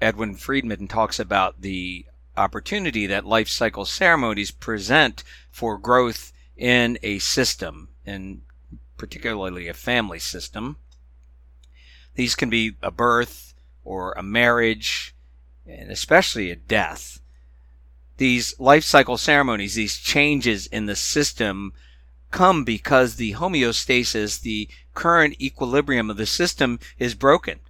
Edwin 0.00 0.34
Friedman 0.34 0.88
talks 0.88 1.18
about 1.18 1.62
the 1.62 2.06
opportunity 2.36 3.06
that 3.06 3.24
life 3.24 3.48
cycle 3.48 3.84
ceremonies 3.84 4.50
present 4.50 5.22
for 5.50 5.78
growth 5.78 6.32
in 6.56 6.98
a 7.02 7.18
system, 7.18 7.88
and 8.04 8.42
particularly 8.98 9.68
a 9.68 9.74
family 9.74 10.18
system. 10.18 10.76
These 12.16 12.34
can 12.34 12.50
be 12.50 12.76
a 12.82 12.90
birth 12.90 13.54
or 13.84 14.12
a 14.12 14.22
marriage, 14.22 15.14
and 15.66 15.90
especially 15.90 16.50
a 16.50 16.56
death. 16.56 17.20
These 18.16 18.58
life 18.58 18.84
cycle 18.84 19.18
ceremonies, 19.18 19.74
these 19.74 19.98
changes 19.98 20.66
in 20.66 20.86
the 20.86 20.96
system, 20.96 21.74
come 22.30 22.64
because 22.64 23.16
the 23.16 23.34
homeostasis, 23.34 24.40
the 24.40 24.68
current 24.94 25.40
equilibrium 25.40 26.10
of 26.10 26.16
the 26.16 26.26
system, 26.26 26.80
is 26.98 27.14
broken. 27.14 27.60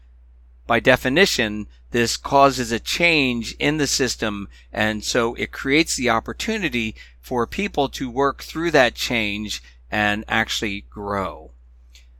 By 0.66 0.80
definition, 0.80 1.66
this 1.90 2.16
causes 2.16 2.70
a 2.70 2.80
change 2.80 3.56
in 3.58 3.78
the 3.78 3.86
system, 3.86 4.48
and 4.72 5.04
so 5.04 5.34
it 5.34 5.52
creates 5.52 5.96
the 5.96 6.10
opportunity 6.10 6.94
for 7.20 7.46
people 7.46 7.88
to 7.90 8.08
work 8.08 8.42
through 8.42 8.70
that 8.72 8.94
change 8.94 9.62
and 9.90 10.24
actually 10.28 10.82
grow. 10.88 11.50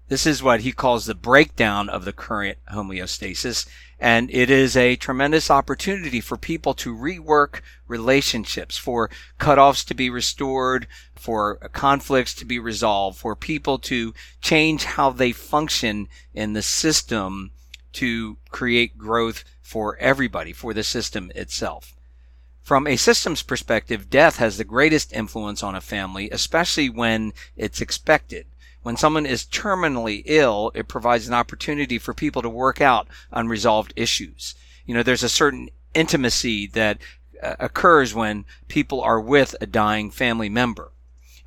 This 0.09 0.25
is 0.25 0.43
what 0.43 0.61
he 0.61 0.71
calls 0.71 1.07
the 1.07 1.15
breakdown 1.15 1.89
of 1.89 2.05
the 2.05 2.13
current 2.13 2.59
homeostasis. 2.73 3.67
And 3.99 4.31
it 4.31 4.51
is 4.51 4.77
a 4.77 4.95
tremendous 4.97 5.51
opportunity 5.51 6.21
for 6.21 6.37
people 6.37 6.75
to 6.75 6.95
rework 6.95 7.61
relationships, 7.89 8.77
for 8.77 9.11
cutoffs 9.41 9.85
to 9.87 9.95
be 9.95 10.11
restored, 10.11 10.87
for 11.15 11.57
conflicts 11.73 12.35
to 12.35 12.45
be 12.45 12.59
resolved, 12.59 13.19
for 13.19 13.35
people 13.35 13.79
to 13.81 14.15
change 14.41 14.85
how 14.85 15.11
they 15.11 15.33
function 15.33 16.09
in 16.35 16.53
the 16.53 16.63
system 16.63 17.51
to 17.95 18.37
create 18.51 18.99
growth 18.99 19.43
for 19.63 19.97
everybody, 19.97 20.53
for 20.53 20.75
the 20.75 20.85
system 20.85 21.33
itself. 21.35 21.95
From 22.63 22.87
a 22.87 22.97
systems 22.97 23.43
perspective, 23.43 24.11
death 24.11 24.37
has 24.37 24.59
the 24.59 24.65
greatest 24.65 25.13
influence 25.13 25.63
on 25.63 25.75
a 25.75 25.81
family, 25.81 26.29
especially 26.31 26.91
when 26.91 27.33
it's 27.57 27.81
expected. 27.81 28.47
When 28.87 28.97
someone 28.97 29.27
is 29.27 29.45
terminally 29.45 30.23
ill, 30.27 30.71
it 30.77 30.87
provides 30.87 31.27
an 31.27 31.35
opportunity 31.35 31.99
for 31.99 32.15
people 32.15 32.41
to 32.41 32.49
work 32.49 32.81
out 32.81 33.09
unresolved 33.33 33.93
issues. 33.97 34.55
You 34.85 34.95
know, 34.95 35.03
there's 35.03 35.25
a 35.25 35.29
certain 35.29 35.71
intimacy 35.93 36.69
that 36.69 36.99
uh, 37.43 37.57
occurs 37.59 38.15
when 38.15 38.45
people 38.69 39.01
are 39.01 39.21
with 39.21 39.57
a 39.61 39.67
dying 39.67 40.13
family 40.13 40.49
member. 40.49 40.93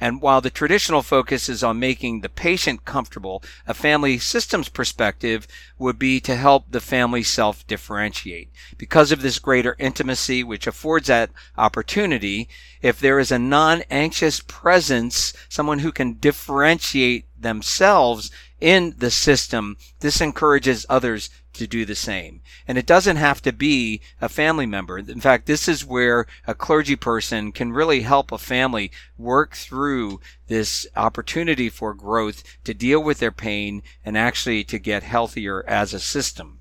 And 0.01 0.21
while 0.21 0.41
the 0.41 0.49
traditional 0.49 1.01
focus 1.01 1.49
is 1.49 1.63
on 1.63 1.79
making 1.79 2.21
the 2.21 2.29
patient 2.29 2.85
comfortable, 2.85 3.43
a 3.67 3.73
family 3.73 4.17
systems 4.17 4.69
perspective 4.69 5.47
would 5.77 5.99
be 5.99 6.19
to 6.21 6.35
help 6.35 6.71
the 6.71 6.81
family 6.81 7.23
self 7.23 7.65
differentiate. 7.67 8.49
Because 8.77 9.11
of 9.13 9.21
this 9.21 9.39
greater 9.39 9.77
intimacy, 9.79 10.43
which 10.43 10.67
affords 10.67 11.07
that 11.07 11.31
opportunity, 11.57 12.49
if 12.81 12.99
there 12.99 13.19
is 13.19 13.31
a 13.31 13.39
non 13.39 13.83
anxious 13.89 14.41
presence, 14.41 15.33
someone 15.49 15.79
who 15.79 15.91
can 15.91 16.13
differentiate 16.13 17.25
themselves 17.41 18.31
in 18.59 18.95
the 18.97 19.11
system, 19.11 19.77
this 19.99 20.21
encourages 20.21 20.85
others 20.89 21.29
to 21.53 21.67
do 21.67 21.85
the 21.85 21.95
same. 21.95 22.41
And 22.67 22.77
it 22.77 22.85
doesn't 22.85 23.17
have 23.17 23.41
to 23.41 23.51
be 23.51 24.01
a 24.21 24.29
family 24.29 24.65
member. 24.65 24.97
In 24.97 25.19
fact, 25.19 25.45
this 25.45 25.67
is 25.67 25.85
where 25.85 26.25
a 26.47 26.53
clergy 26.53 26.95
person 26.95 27.51
can 27.51 27.71
really 27.71 28.01
help 28.01 28.31
a 28.31 28.37
family 28.37 28.91
work 29.17 29.55
through 29.55 30.19
this 30.47 30.87
opportunity 30.95 31.69
for 31.69 31.93
growth 31.93 32.43
to 32.63 32.73
deal 32.73 33.01
with 33.01 33.19
their 33.19 33.31
pain 33.31 33.83
and 34.05 34.17
actually 34.17 34.63
to 34.65 34.79
get 34.79 35.03
healthier 35.03 35.63
as 35.67 35.93
a 35.93 35.99
system. 35.99 36.59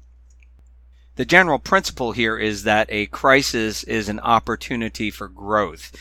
The 1.16 1.24
general 1.24 1.58
principle 1.58 2.12
here 2.12 2.38
is 2.38 2.62
that 2.62 2.86
a 2.90 3.06
crisis 3.06 3.82
is 3.82 4.08
an 4.08 4.20
opportunity 4.20 5.10
for 5.10 5.28
growth 5.28 5.92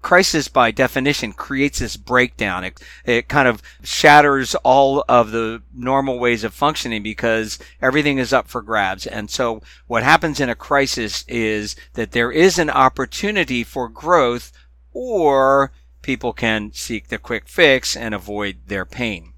crisis 0.00 0.48
by 0.48 0.70
definition 0.70 1.32
creates 1.32 1.78
this 1.78 1.96
breakdown. 1.96 2.64
It, 2.64 2.80
it 3.04 3.28
kind 3.28 3.48
of 3.48 3.62
shatters 3.82 4.54
all 4.56 5.04
of 5.08 5.30
the 5.30 5.62
normal 5.74 6.18
ways 6.18 6.44
of 6.44 6.54
functioning 6.54 7.02
because 7.02 7.58
everything 7.80 8.18
is 8.18 8.32
up 8.32 8.48
for 8.48 8.62
grabs. 8.62 9.06
And 9.06 9.30
so 9.30 9.62
what 9.86 10.02
happens 10.02 10.40
in 10.40 10.48
a 10.48 10.54
crisis 10.54 11.24
is 11.26 11.74
that 11.94 12.12
there 12.12 12.30
is 12.30 12.58
an 12.58 12.70
opportunity 12.70 13.64
for 13.64 13.88
growth 13.88 14.52
or 14.92 15.72
people 16.02 16.32
can 16.32 16.72
seek 16.72 17.08
the 17.08 17.18
quick 17.18 17.48
fix 17.48 17.96
and 17.96 18.14
avoid 18.14 18.58
their 18.66 18.84
pain. 18.84 19.32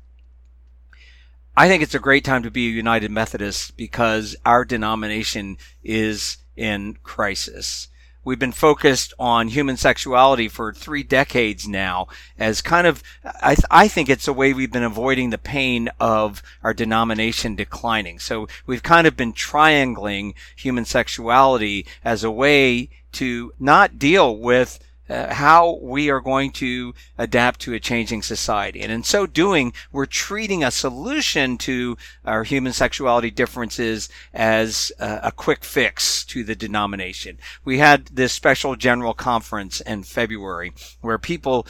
I 1.57 1.69
think 1.69 1.83
it's 1.83 1.95
a 1.95 2.01
great 2.01 2.25
time 2.25 2.43
to 2.43 2.51
be 2.51 2.67
a 2.67 2.73
United 2.73 3.13
Methodist 3.13 3.77
because 3.77 4.35
our 4.45 4.65
denomination 4.65 5.57
is 5.85 6.39
in 6.57 6.99
crisis. 7.05 7.89
We've 8.25 8.39
been 8.39 8.53
focused 8.53 9.13
on 9.19 9.49
human 9.49 9.77
sexuality 9.77 10.49
for 10.49 10.73
three 10.73 11.03
decades 11.03 11.69
now 11.69 12.09
as 12.39 12.63
kind 12.63 12.87
of, 12.87 13.03
I, 13.25 13.55
th- 13.55 13.67
I 13.71 13.87
think 13.89 14.09
it's 14.09 14.27
a 14.27 14.33
way 14.33 14.53
we've 14.53 14.73
been 14.73 14.83
avoiding 14.83 15.31
the 15.31 15.39
pain 15.39 15.91
of 16.01 16.43
our 16.63 16.73
denomination 16.73 17.55
declining. 17.55 18.19
So 18.19 18.49
we've 18.67 18.83
kind 18.83 19.07
of 19.07 19.17
been 19.17 19.33
triangling 19.33 20.35
human 20.57 20.85
sexuality 20.85 21.87
as 22.05 22.25
a 22.25 22.31
way 22.31 22.89
to 23.13 23.53
not 23.61 23.99
deal 23.99 24.37
with 24.37 24.79
uh, 25.09 25.35
how 25.35 25.79
we 25.83 26.11
are 26.11 26.21
going 26.21 26.51
to 26.53 26.95
adapt 27.19 27.61
to 27.61 27.75
a 27.75 27.81
changing 27.81 28.23
society. 28.23 28.81
And 28.81 28.91
in 28.91 29.03
so 29.03 29.27
doing, 29.27 29.73
we're 29.93 30.07
treating 30.07 30.65
a 30.65 30.71
solution 30.71 31.59
to 31.59 31.97
our 32.25 32.45
human 32.45 32.73
sexuality 32.73 33.31
differences 33.31 34.09
as 34.33 34.93
uh, 34.99 35.21
a 35.23 35.33
quick 35.33 35.65
fix 35.65 36.25
to 36.27 36.45
the 36.45 36.55
denomination. 36.55 37.39
We 37.65 37.79
had 37.79 38.07
this 38.07 38.33
special 38.33 38.77
general 38.77 39.15
conference 39.15 39.81
in 39.81 40.03
February 40.05 40.73
where 41.01 41.19
people 41.19 41.67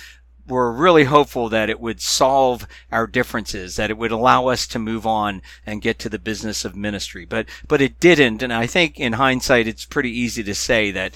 were 0.47 0.73
really 0.73 1.05
hopeful 1.05 1.49
that 1.49 1.71
it 1.71 1.81
would 1.81 2.01
solve 2.01 2.67
our 2.93 3.07
differences, 3.07 3.77
that 3.77 3.91
it 3.91 3.97
would 3.97 4.11
allow 4.11 4.49
us 4.49 4.67
to 4.67 4.79
move 4.79 5.07
on 5.07 5.41
and 5.65 5.81
get 5.81 5.99
to 5.99 6.09
the 6.09 6.19
business 6.19 6.65
of 6.65 6.77
ministry. 6.77 7.25
But 7.25 7.47
but 7.67 7.81
it 7.81 7.99
didn't, 7.99 8.43
and 8.43 8.53
I 8.53 8.67
think 8.67 9.01
in 9.01 9.15
hindsight 9.15 9.67
it's 9.67 9.87
pretty 9.87 10.11
easy 10.11 10.43
to 10.45 10.55
say 10.55 10.91
that 10.91 11.15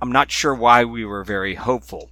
I'm 0.00 0.12
not 0.12 0.30
sure 0.30 0.54
why 0.54 0.84
we 0.84 1.04
were 1.04 1.24
very 1.24 1.54
hopeful. 1.54 2.10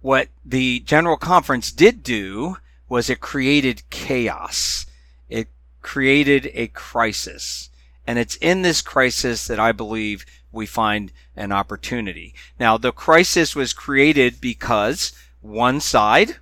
What 0.00 0.28
the 0.44 0.80
General 0.80 1.16
Conference 1.16 1.70
did 1.70 2.02
do 2.02 2.56
was 2.88 3.08
it 3.08 3.20
created 3.20 3.88
chaos. 3.90 4.86
It 5.28 5.48
created 5.82 6.50
a 6.54 6.68
crisis. 6.68 7.70
And 8.06 8.18
it's 8.18 8.36
in 8.36 8.62
this 8.62 8.82
crisis 8.82 9.46
that 9.46 9.60
I 9.60 9.72
believe 9.72 10.26
we 10.50 10.66
find 10.66 11.12
an 11.36 11.52
opportunity. 11.52 12.34
Now, 12.58 12.76
the 12.76 12.92
crisis 12.92 13.54
was 13.54 13.72
created 13.72 14.40
because 14.40 15.12
one 15.40 15.80
side, 15.80 16.36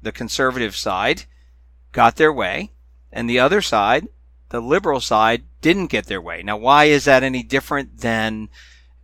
the 0.00 0.12
conservative 0.12 0.74
side, 0.74 1.24
got 1.92 2.16
their 2.16 2.32
way, 2.32 2.70
and 3.12 3.28
the 3.28 3.38
other 3.38 3.60
side, 3.60 4.08
the 4.48 4.60
liberal 4.60 5.00
side, 5.00 5.42
didn't 5.60 5.88
get 5.88 6.06
their 6.06 6.22
way. 6.22 6.42
Now, 6.42 6.56
why 6.56 6.84
is 6.84 7.04
that 7.04 7.22
any 7.22 7.42
different 7.42 7.98
than 7.98 8.48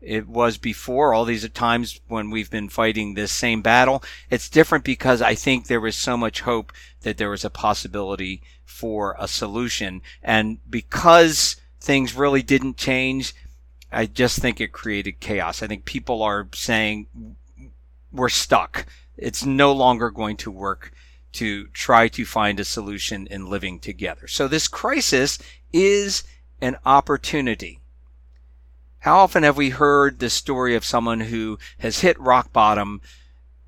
it 0.07 0.29
was 0.29 0.57
before 0.57 1.13
all 1.13 1.25
these 1.25 1.49
times 1.51 2.01
when 2.07 2.31
we've 2.31 2.51
been 2.51 2.69
fighting 2.69 3.15
this 3.15 3.33
same 3.33 3.61
battle. 3.61 4.03
It's 4.31 4.49
different 4.49 4.85
because 4.85 5.21
I 5.21 5.35
think 5.35 5.67
there 5.67 5.81
was 5.81 5.97
so 5.97 6.17
much 6.17 6.43
hope 6.43 6.73
that 7.03 7.19
there 7.19 7.31
was 7.31 7.45
a 7.45 7.51
possibility 7.51 8.43
for 8.65 9.17
a 9.19 9.27
solution. 9.27 10.03
And 10.23 10.59
because 10.71 11.57
things 11.81 12.15
really 12.15 12.43
didn't 12.43 12.77
change, 12.77 13.35
I 13.93 14.07
just 14.07 14.39
think 14.39 14.61
it 14.61 14.73
created 14.73 15.21
chaos. 15.21 15.63
I 15.63 15.67
think 15.67 15.85
people 15.85 16.23
are 16.23 16.49
saying 16.55 17.07
we're 18.13 18.29
stuck. 18.29 18.87
It's 19.17 19.45
no 19.45 19.73
longer 19.73 20.11
going 20.11 20.37
to 20.39 20.51
work 20.51 20.93
to 21.33 21.67
try 21.69 22.09
to 22.09 22.25
find 22.25 22.59
a 22.61 22.65
solution 22.65 23.27
in 23.27 23.47
living 23.47 23.79
together. 23.79 24.27
So 24.27 24.49
this 24.49 24.69
crisis 24.69 25.39
is 25.73 26.23
an 26.61 26.77
opportunity. 26.87 27.81
How 29.07 29.19
often 29.19 29.45
have 29.45 29.57
we 29.57 29.71
heard 29.71 30.19
the 30.19 30.29
story 30.29 30.75
of 30.75 30.85
someone 30.85 31.21
who 31.21 31.61
has 31.79 32.01
hit 32.01 32.19
rock 32.19 32.53
bottom, 32.53 33.01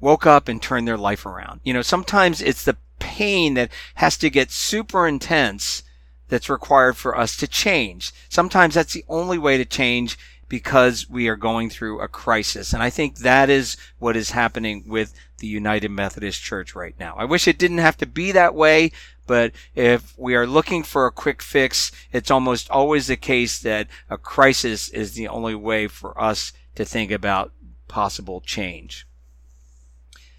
woke 0.01 0.27
up 0.27 0.49
and 0.49 0.61
turned 0.61 0.89
their 0.89 0.99
life 0.99 1.25
around? 1.25 1.61
You 1.63 1.73
know, 1.73 1.81
sometimes 1.81 2.43
it's 2.43 2.65
the 2.65 2.77
pain 2.99 3.55
that 3.55 3.71
has 3.95 4.17
to 4.17 4.31
get 4.31 4.51
super 4.51 5.07
intense 5.07 5.85
that's 6.27 6.51
required 6.51 6.97
for 6.97 7.17
us 7.17 7.37
to 7.37 7.47
change. 7.47 8.13
Sometimes 8.29 8.75
that's 8.75 8.95
the 8.95 9.05
only 9.09 9.39
way 9.39 9.57
to 9.57 9.65
change 9.65 10.19
because 10.49 11.09
we 11.09 11.29
are 11.29 11.37
going 11.37 11.71
through 11.71 12.01
a 12.01 12.09
crisis. 12.09 12.73
And 12.73 12.83
I 12.83 12.91
think 12.91 13.19
that 13.19 13.51
is 13.51 13.77
what 13.99 14.17
is 14.17 14.31
happening 14.31 14.85
with 14.87 15.15
the 15.39 15.47
United 15.47 15.91
Methodist 15.91 16.43
Church 16.43 16.75
right 16.75 16.95
now. 16.99 17.15
I 17.17 17.25
wish 17.25 17.47
it 17.47 17.59
didn't 17.59 17.79
have 17.79 17.97
to 17.99 18.07
be 18.07 18.33
that 18.33 18.55
way, 18.55 18.93
but 19.27 19.53
if 19.75 20.19
we 20.19 20.35
are 20.35 20.47
looking 20.47 20.83
for 20.83 21.07
a 21.07 21.13
quick 21.13 21.43
fix, 21.43 21.93
it's 22.13 22.31
almost 22.31 22.71
always 22.71 23.07
the 23.07 23.17
case 23.17 23.59
that 23.61 23.89
a 24.09 24.19
crisis 24.19 24.89
is 24.89 25.15
the 25.15 25.29
only 25.29 25.55
way 25.55 25.87
for 25.87 26.19
us 26.21 26.53
to 26.75 26.85
think 26.85 27.11
about 27.11 27.53
possible 27.87 28.41
change. 28.41 29.07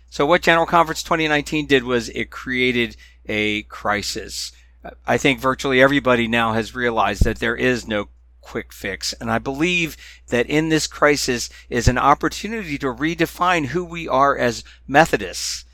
So 0.09 0.25
what 0.25 0.41
General 0.41 0.65
Conference 0.65 1.03
2019 1.03 1.67
did 1.67 1.83
was 1.83 2.09
it 2.09 2.31
created 2.31 2.95
a 3.27 3.63
crisis. 3.63 4.51
I 5.05 5.17
think 5.17 5.39
virtually 5.39 5.81
everybody 5.81 6.27
now 6.27 6.53
has 6.53 6.73
realized 6.73 7.23
that 7.25 7.39
there 7.39 7.55
is 7.55 7.87
no 7.87 8.09
quick 8.49 8.73
fix. 8.73 9.13
And 9.13 9.29
I 9.29 9.37
believe 9.37 9.95
that 10.29 10.47
in 10.47 10.69
this 10.69 10.87
crisis 10.87 11.51
is 11.69 11.87
an 11.87 11.99
opportunity 11.99 12.79
to 12.79 12.87
redefine 12.87 13.67
who 13.67 13.85
we 13.85 14.07
are 14.07 14.35
as 14.35 14.63
Methodists. 14.87 15.65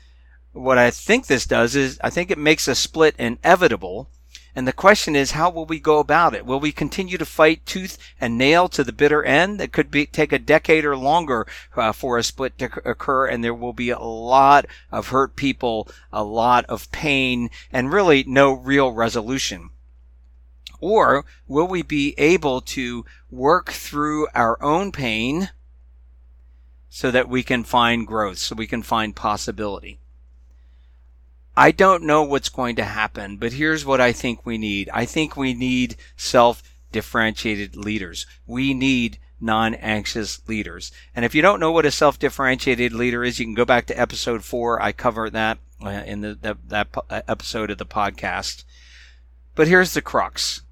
What 0.52 0.76
I 0.76 0.90
think 0.90 1.26
this 1.26 1.46
does 1.46 1.74
is 1.74 1.98
I 2.04 2.10
think 2.10 2.30
it 2.30 2.36
makes 2.36 2.68
a 2.68 2.74
split 2.74 3.14
inevitable. 3.18 4.10
And 4.54 4.68
the 4.68 4.74
question 4.74 5.16
is, 5.16 5.30
how 5.30 5.48
will 5.48 5.64
we 5.64 5.80
go 5.80 6.00
about 6.00 6.34
it? 6.34 6.44
Will 6.44 6.60
we 6.60 6.70
continue 6.70 7.16
to 7.16 7.24
fight 7.24 7.64
tooth 7.64 7.96
and 8.20 8.36
nail 8.36 8.68
to 8.68 8.84
the 8.84 8.92
bitter 8.92 9.24
end? 9.24 9.58
It 9.62 9.72
could 9.72 9.90
be 9.90 10.04
take 10.04 10.32
a 10.32 10.38
decade 10.38 10.84
or 10.84 10.98
longer 10.98 11.46
uh, 11.76 11.92
for 11.92 12.18
a 12.18 12.22
split 12.22 12.58
to 12.58 12.70
occur, 12.84 13.26
and 13.26 13.42
there 13.42 13.54
will 13.54 13.72
be 13.72 13.88
a 13.88 13.98
lot 13.98 14.66
of 14.92 15.08
hurt 15.08 15.34
people, 15.34 15.88
a 16.12 16.24
lot 16.24 16.66
of 16.66 16.92
pain, 16.92 17.48
and 17.72 17.90
really 17.90 18.22
no 18.26 18.52
real 18.52 18.92
resolution. 18.92 19.70
Or 20.86 21.24
will 21.48 21.66
we 21.66 21.82
be 21.82 22.14
able 22.16 22.60
to 22.60 23.04
work 23.28 23.72
through 23.72 24.28
our 24.36 24.56
own 24.62 24.92
pain 24.92 25.50
so 26.88 27.10
that 27.10 27.28
we 27.28 27.42
can 27.42 27.64
find 27.64 28.06
growth, 28.06 28.38
so 28.38 28.54
we 28.54 28.68
can 28.68 28.84
find 28.84 29.16
possibility? 29.16 29.98
I 31.56 31.72
don't 31.72 32.04
know 32.04 32.22
what's 32.22 32.48
going 32.48 32.76
to 32.76 32.84
happen, 32.84 33.36
but 33.36 33.54
here's 33.54 33.84
what 33.84 34.00
I 34.00 34.12
think 34.12 34.46
we 34.46 34.58
need. 34.58 34.88
I 34.94 35.06
think 35.06 35.36
we 35.36 35.54
need 35.54 35.96
self 36.16 36.62
differentiated 36.92 37.74
leaders. 37.74 38.24
We 38.46 38.72
need 38.72 39.18
non 39.40 39.74
anxious 39.74 40.40
leaders. 40.46 40.92
And 41.16 41.24
if 41.24 41.34
you 41.34 41.42
don't 41.42 41.58
know 41.58 41.72
what 41.72 41.84
a 41.84 41.90
self 41.90 42.16
differentiated 42.16 42.92
leader 42.92 43.24
is, 43.24 43.40
you 43.40 43.44
can 43.44 43.54
go 43.54 43.64
back 43.64 43.86
to 43.86 44.00
episode 44.00 44.44
four. 44.44 44.80
I 44.80 44.92
cover 44.92 45.30
that 45.30 45.58
uh, 45.84 45.88
in 46.06 46.20
the, 46.20 46.56
that 46.68 46.86
episode 47.26 47.72
of 47.72 47.78
the 47.78 47.86
podcast. 47.86 48.62
But 49.56 49.66
here's 49.66 49.94
the 49.94 50.02
crux 50.02 50.62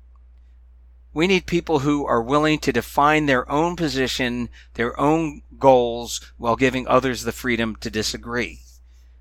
we 1.14 1.28
need 1.28 1.46
people 1.46 1.78
who 1.78 2.04
are 2.04 2.20
willing 2.20 2.58
to 2.58 2.72
define 2.72 3.26
their 3.26 3.50
own 3.50 3.76
position, 3.76 4.48
their 4.74 4.98
own 5.00 5.42
goals, 5.60 6.20
while 6.36 6.56
giving 6.56 6.88
others 6.88 7.22
the 7.22 7.32
freedom 7.32 7.76
to 7.76 7.88
disagree. 7.88 8.58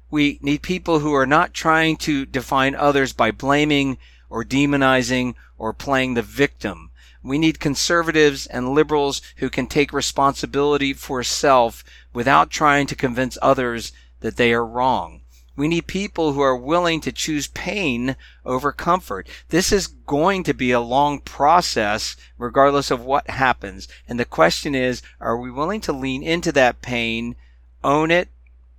We 0.10 0.40
need 0.42 0.64
people 0.64 1.00
who 1.00 1.14
are 1.14 1.28
not 1.28 1.54
trying 1.54 1.98
to 1.98 2.26
define 2.26 2.74
others 2.74 3.14
by 3.14 3.32
blaming 3.32 4.00
or 4.30 4.44
demonizing 4.44 5.36
or 5.60 5.72
playing 5.72 6.16
the 6.16 6.24
victim. 6.24 6.90
We 7.24 7.38
need 7.38 7.60
conservatives 7.60 8.48
and 8.48 8.74
liberals 8.74 9.22
who 9.38 9.50
can 9.50 9.68
take 9.68 9.94
responsibility 9.94 10.94
for 10.94 11.24
self 11.24 11.84
without 12.12 12.50
trying 12.50 12.88
to 12.88 12.96
convince 12.96 13.38
others 13.42 13.92
that 14.20 14.36
they 14.36 14.52
are 14.52 14.66
wrong. 14.66 15.23
We 15.56 15.68
need 15.68 15.86
people 15.86 16.34
who 16.34 16.42
are 16.42 16.58
willing 16.58 17.00
to 17.02 17.12
choose 17.12 17.48
pain 17.48 18.16
over 18.44 18.72
comfort. 18.72 19.28
This 19.50 19.72
is 19.72 19.86
going 19.88 20.44
to 20.44 20.54
be 20.54 20.72
a 20.72 20.80
long 20.80 21.20
process 21.20 22.16
regardless 22.40 22.90
of 22.90 23.06
what 23.06 23.30
happens. 23.30 23.88
And 24.08 24.20
the 24.20 24.26
question 24.26 24.74
is, 24.74 25.04
are 25.20 25.38
we 25.38 25.52
willing 25.52 25.82
to 25.82 25.94
lean 25.94 26.24
into 26.24 26.52
that 26.54 26.82
pain, 26.82 27.36
own 27.84 28.10
it, 28.10 28.30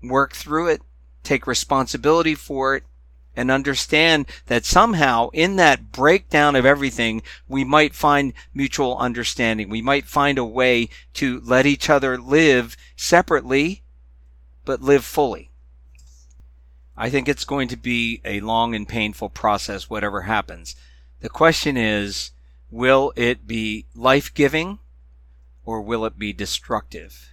work 0.02 0.32
through 0.32 0.68
it, 0.68 0.82
take 1.22 1.46
responsibility 1.46 2.34
for 2.34 2.74
it, 2.74 2.82
and 3.36 3.50
understand 3.50 4.26
that 4.46 4.64
somehow 4.64 5.28
in 5.32 5.56
that 5.56 5.92
breakdown 5.92 6.56
of 6.56 6.66
everything, 6.66 7.22
we 7.48 7.64
might 7.64 7.94
find 7.94 8.32
mutual 8.52 8.96
understanding. 8.98 9.68
We 9.68 9.82
might 9.82 10.06
find 10.06 10.38
a 10.38 10.44
way 10.44 10.88
to 11.14 11.40
let 11.44 11.66
each 11.66 11.88
other 11.90 12.18
live 12.18 12.76
separately, 12.96 13.82
but 14.64 14.82
live 14.82 15.04
fully. 15.04 15.50
I 16.96 17.10
think 17.10 17.28
it's 17.28 17.44
going 17.44 17.68
to 17.68 17.76
be 17.76 18.20
a 18.24 18.40
long 18.40 18.74
and 18.74 18.88
painful 18.88 19.28
process, 19.30 19.90
whatever 19.90 20.22
happens. 20.22 20.76
The 21.20 21.28
question 21.28 21.76
is, 21.76 22.30
will 22.70 23.12
it 23.16 23.46
be 23.46 23.86
life 23.94 24.32
giving 24.32 24.78
or 25.64 25.80
will 25.80 26.04
it 26.04 26.18
be 26.18 26.32
destructive? 26.32 27.30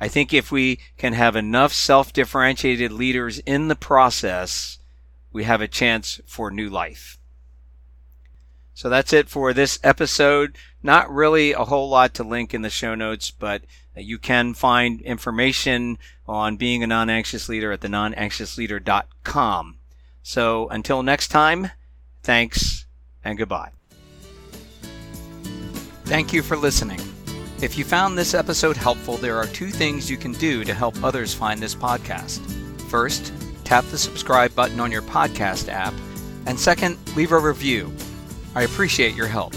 I 0.00 0.08
think 0.08 0.32
if 0.32 0.52
we 0.52 0.78
can 0.96 1.14
have 1.14 1.36
enough 1.36 1.72
self 1.72 2.12
differentiated 2.12 2.92
leaders 2.92 3.38
in 3.40 3.68
the 3.68 3.76
process, 3.76 4.78
we 5.32 5.44
have 5.44 5.60
a 5.60 5.68
chance 5.68 6.20
for 6.26 6.50
new 6.50 6.68
life. 6.68 7.18
So 8.74 8.88
that's 8.88 9.12
it 9.12 9.28
for 9.28 9.52
this 9.52 9.80
episode. 9.82 10.56
Not 10.82 11.12
really 11.12 11.52
a 11.52 11.64
whole 11.64 11.88
lot 11.88 12.14
to 12.14 12.22
link 12.22 12.54
in 12.54 12.62
the 12.62 12.70
show 12.70 12.94
notes, 12.94 13.30
but 13.30 13.62
you 13.98 14.18
can 14.18 14.54
find 14.54 15.00
information 15.02 15.98
on 16.26 16.56
being 16.56 16.82
a 16.82 16.86
non 16.86 17.10
anxious 17.10 17.48
leader 17.48 17.72
at 17.72 17.80
the 17.80 17.88
nonanxiousleader.com. 17.88 19.78
So 20.22 20.68
until 20.68 21.02
next 21.02 21.28
time, 21.28 21.70
thanks 22.22 22.86
and 23.24 23.38
goodbye. 23.38 23.70
Thank 26.04 26.32
you 26.32 26.42
for 26.42 26.56
listening. 26.56 27.00
If 27.60 27.76
you 27.76 27.84
found 27.84 28.16
this 28.16 28.34
episode 28.34 28.76
helpful, 28.76 29.16
there 29.16 29.36
are 29.36 29.46
two 29.46 29.68
things 29.68 30.10
you 30.10 30.16
can 30.16 30.32
do 30.32 30.64
to 30.64 30.72
help 30.72 31.02
others 31.02 31.34
find 31.34 31.60
this 31.60 31.74
podcast. 31.74 32.40
First, 32.88 33.32
tap 33.64 33.84
the 33.86 33.98
subscribe 33.98 34.54
button 34.54 34.80
on 34.80 34.92
your 34.92 35.02
podcast 35.02 35.68
app, 35.68 35.92
and 36.46 36.58
second, 36.58 36.96
leave 37.16 37.32
a 37.32 37.38
review. 37.38 37.92
I 38.54 38.62
appreciate 38.62 39.14
your 39.14 39.26
help. 39.26 39.54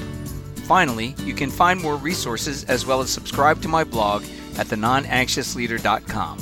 Finally, 0.71 1.13
you 1.25 1.33
can 1.33 1.49
find 1.51 1.81
more 1.81 1.97
resources 1.97 2.63
as 2.63 2.85
well 2.85 3.01
as 3.01 3.09
subscribe 3.09 3.61
to 3.61 3.67
my 3.67 3.83
blog 3.83 4.23
at 4.57 4.67
thenonanxiousleader.com. 4.67 6.37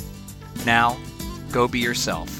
Now, 0.64 0.96
go 1.50 1.66
be 1.66 1.80
yourself. 1.80 2.39